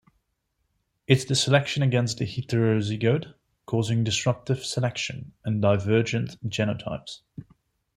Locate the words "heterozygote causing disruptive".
2.25-4.65